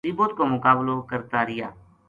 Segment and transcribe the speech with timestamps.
[0.03, 1.67] مصیبت کو مقابلو کرتا رہیا